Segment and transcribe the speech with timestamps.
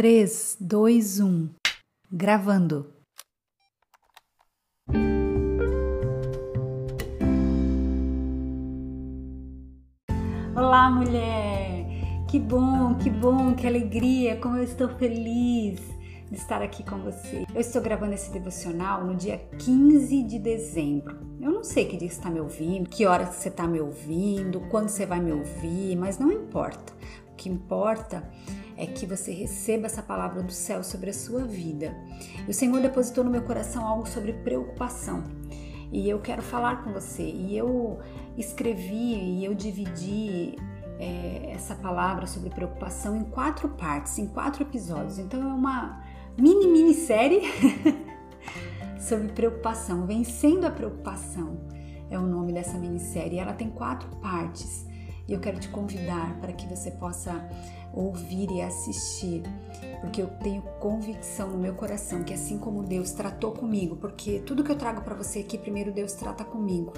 [0.00, 1.50] 3, 2, 1.
[2.10, 2.90] Gravando.
[10.56, 11.84] Olá, mulher!
[12.30, 15.82] Que bom, que bom, que alegria, como eu estou feliz
[16.30, 17.44] de estar aqui com você.
[17.54, 21.18] Eu estou gravando esse devocional no dia 15 de dezembro.
[21.38, 24.60] Eu não sei que dia você está me ouvindo, que hora você está me ouvindo,
[24.70, 26.90] quando você vai me ouvir, mas não importa.
[27.32, 31.96] O que importa é que você receba essa palavra do céu sobre a sua vida.
[32.46, 35.24] E o Senhor depositou no meu coração algo sobre preocupação.
[35.92, 37.22] E eu quero falar com você.
[37.22, 37.98] E eu
[38.36, 40.56] escrevi e eu dividi
[40.98, 45.18] é, essa palavra sobre preocupação em quatro partes, em quatro episódios.
[45.18, 46.02] Então é uma
[46.38, 47.42] mini minissérie
[49.00, 50.06] sobre preocupação.
[50.06, 51.60] Vencendo a preocupação
[52.10, 53.38] é o nome dessa minissérie.
[53.38, 54.86] Ela tem quatro partes.
[55.30, 57.48] E eu quero te convidar para que você possa
[57.92, 59.44] ouvir e assistir,
[60.00, 64.64] porque eu tenho convicção no meu coração que assim como Deus tratou comigo, porque tudo
[64.64, 66.92] que eu trago para você aqui, primeiro Deus trata comigo.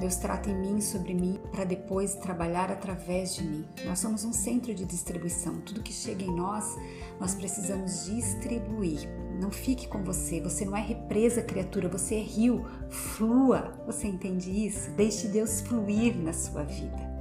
[0.00, 3.64] Deus trata em mim, sobre mim, para depois trabalhar através de mim.
[3.84, 5.60] Nós somos um centro de distribuição.
[5.60, 6.76] Tudo que chega em nós,
[7.20, 9.08] nós precisamos distribuir.
[9.40, 10.40] Não fique com você.
[10.40, 11.88] Você não é represa, criatura.
[11.88, 12.64] Você é rio.
[12.90, 13.80] Flua.
[13.86, 14.90] Você entende isso?
[14.92, 17.11] Deixe Deus fluir na sua vida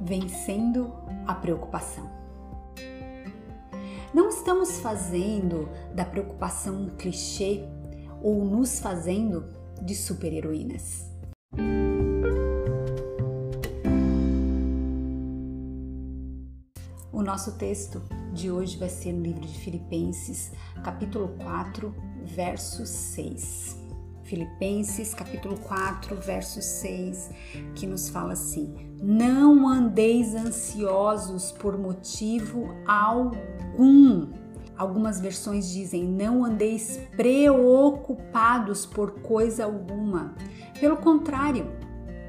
[0.00, 0.92] vencendo
[1.26, 2.08] a preocupação.
[4.14, 7.64] Não estamos fazendo da preocupação um clichê
[8.22, 9.44] ou nos fazendo
[9.82, 11.04] de super-heroínas.
[17.12, 18.02] O nosso texto
[18.32, 20.52] de hoje vai ser no livro de Filipenses,
[20.84, 23.85] capítulo 4, verso 6.
[24.26, 27.30] Filipenses capítulo 4, verso 6,
[27.76, 34.32] que nos fala assim: Não andeis ansiosos por motivo algum.
[34.76, 40.34] Algumas versões dizem: Não andeis preocupados por coisa alguma.
[40.80, 41.70] Pelo contrário,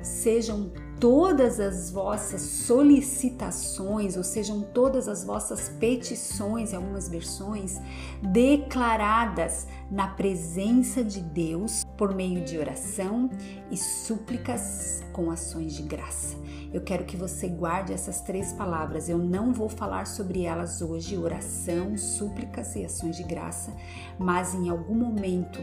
[0.01, 7.79] sejam todas as vossas solicitações, ou sejam todas as vossas petições, em algumas versões,
[8.21, 13.29] declaradas na presença de Deus por meio de oração
[13.71, 16.35] e súplicas com ações de graça.
[16.73, 19.07] Eu quero que você guarde essas três palavras.
[19.07, 23.71] Eu não vou falar sobre elas hoje, oração, súplicas e ações de graça,
[24.19, 25.59] mas em algum momento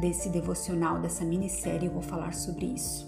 [0.00, 3.07] desse devocional, dessa minissérie, eu vou falar sobre isso.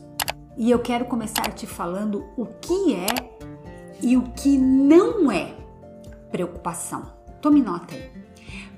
[0.60, 3.06] E eu quero começar te falando o que é
[4.02, 5.54] e o que não é
[6.30, 7.14] preocupação.
[7.40, 8.10] Tome nota aí.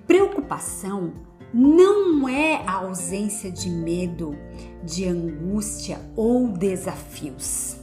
[0.06, 1.12] Preocupação
[1.52, 4.38] não é a ausência de medo,
[4.84, 7.78] de angústia ou desafios.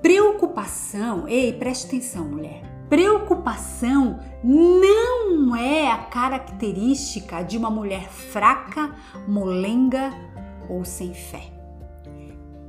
[0.00, 2.62] Preocupação, ei, preste atenção, mulher.
[2.88, 8.96] Preocupação não é a característica de uma mulher fraca,
[9.28, 10.14] molenga
[10.66, 11.61] ou sem fé.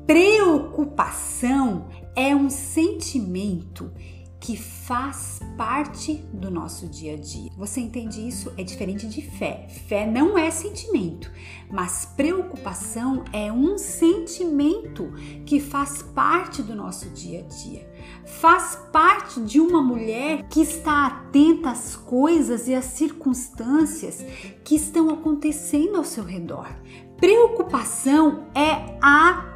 [0.06, 3.90] Preocupação é um sentimento
[4.38, 7.50] que faz parte do nosso dia a dia.
[7.58, 8.52] Você entende isso?
[8.58, 9.66] É diferente de fé.
[9.88, 11.32] Fé não é sentimento,
[11.72, 15.14] mas preocupação é um sentimento
[15.46, 17.90] que faz parte do nosso dia a dia.
[18.26, 24.22] Faz parte de uma mulher que está atenta às coisas e às circunstâncias
[24.66, 26.68] que estão acontecendo ao seu redor.
[27.16, 28.98] Preocupação é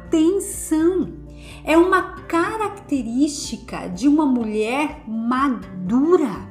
[0.08, 1.12] atenção.
[1.62, 6.48] É uma característica de uma mulher madura.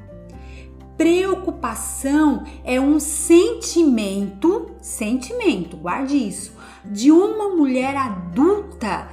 [0.96, 6.54] Preocupação é um sentimento, sentimento, guarde isso,
[6.86, 9.10] de uma mulher adulta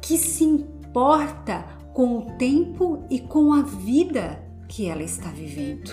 [0.00, 1.64] que se importa
[1.94, 5.90] com o tempo e com a vida que ela está vivendo.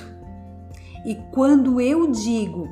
[1.05, 2.67] E quando eu digo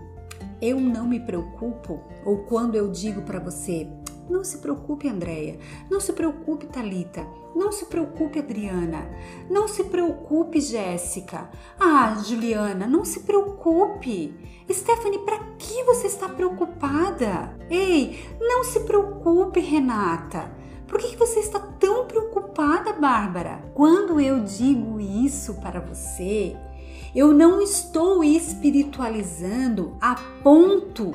[0.62, 3.88] eu não me preocupo, ou quando eu digo para você,
[4.30, 5.58] não se preocupe, Andréia.
[5.90, 7.26] Não se preocupe, Talita.
[7.56, 9.10] Não se preocupe, Adriana.
[9.50, 11.50] Não se preocupe, Jéssica.
[11.80, 14.34] Ah, Juliana, não se preocupe.
[14.70, 17.58] Stephanie, para que você está preocupada?
[17.70, 20.52] Ei, não se preocupe, Renata.
[20.88, 23.62] Por que você está tão preocupada, Bárbara?
[23.74, 26.56] Quando eu digo isso para você,
[27.16, 31.14] eu não estou espiritualizando a ponto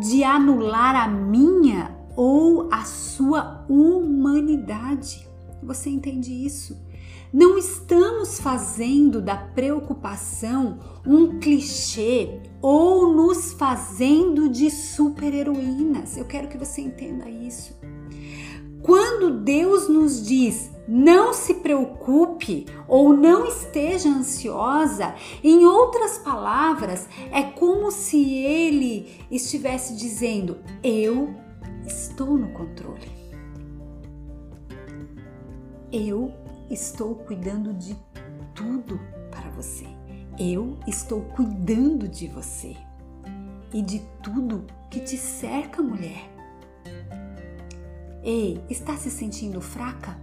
[0.00, 5.24] de anular a minha ou a sua humanidade.
[5.62, 6.76] Você entende isso?
[7.32, 16.16] Não estamos fazendo da preocupação um clichê ou nos fazendo de super-heroínas.
[16.16, 17.78] Eu quero que você entenda isso.
[18.82, 25.14] Quando Deus nos diz Não se preocupe ou não esteja ansiosa.
[25.44, 31.34] Em outras palavras, é como se ele estivesse dizendo: Eu
[31.88, 33.10] estou no controle.
[35.90, 36.30] Eu
[36.70, 37.96] estou cuidando de
[38.54, 39.00] tudo
[39.30, 39.86] para você.
[40.38, 42.76] Eu estou cuidando de você
[43.72, 46.30] e de tudo que te cerca, mulher.
[48.22, 50.18] Ei, está se sentindo fraca?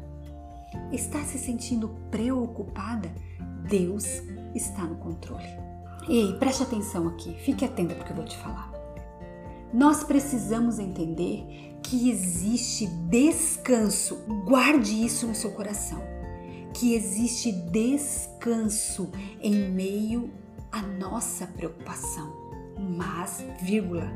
[0.92, 3.12] Está se sentindo preocupada?
[3.68, 4.06] Deus
[4.54, 5.48] está no controle.
[6.08, 8.75] Ei, preste atenção aqui, fique atenta porque eu vou te falar.
[9.76, 16.02] Nós precisamos entender que existe descanso, guarde isso no seu coração.
[16.74, 19.12] Que existe descanso
[19.42, 20.34] em meio
[20.72, 22.34] à nossa preocupação.
[22.80, 24.10] Mas, vírgula,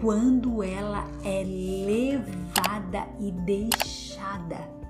[0.00, 4.80] quando ela é levada e deixada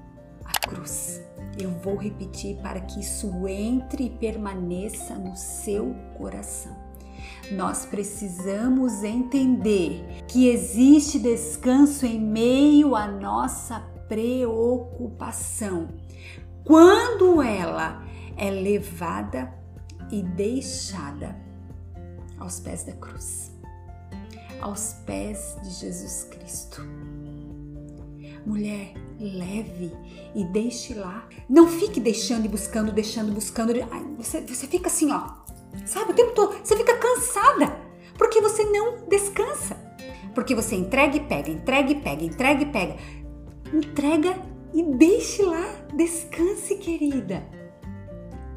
[0.68, 1.20] cruz.
[1.58, 6.89] Eu vou repetir para que isso entre e permaneça no seu coração.
[7.50, 15.88] Nós precisamos entender que existe descanso em meio à nossa preocupação.
[16.64, 18.04] Quando ela
[18.36, 19.52] é levada
[20.10, 21.36] e deixada
[22.38, 23.52] aos pés da cruz,
[24.60, 26.82] aos pés de Jesus Cristo.
[28.46, 29.92] Mulher, leve
[30.34, 31.28] e deixe lá.
[31.48, 33.72] Não fique deixando e buscando, deixando, buscando.
[34.16, 35.39] Você, você fica assim, ó,
[35.84, 36.56] sabe, o tempo todo.
[36.62, 37.76] Você fica cansada
[38.16, 39.76] porque você não descansa.
[40.34, 42.96] Porque você entrega e pega, entrega e pega, entrega e pega.
[43.72, 44.38] Entrega
[44.74, 45.64] e deixe lá.
[45.94, 47.42] Descanse, querida.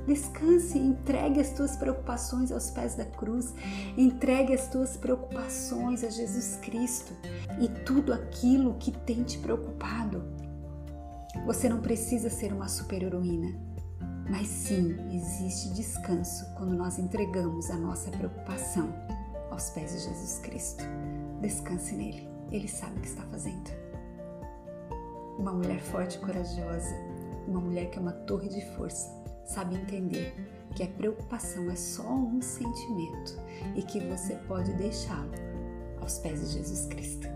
[0.06, 3.54] Descanse, entregue as tuas preocupações aos pés da cruz,
[3.98, 7.14] entregue as tuas preocupações a Jesus Cristo
[7.62, 10.26] e tudo aquilo que tem te preocupado.
[11.46, 13.58] Você não precisa ser uma super-heroína,
[14.30, 18.94] mas sim existe descanso quando nós entregamos a nossa preocupação
[19.52, 20.84] aos pés de Jesus Cristo.
[21.42, 23.70] Descanse nele, ele sabe o que está fazendo.
[25.38, 26.96] Uma mulher forte e corajosa,
[27.48, 30.34] uma mulher que é uma torre de força sabe entender
[30.76, 33.38] que a preocupação é só um sentimento
[33.76, 35.32] e que você pode deixá-lo
[36.02, 37.28] aos pés de Jesus Cristo.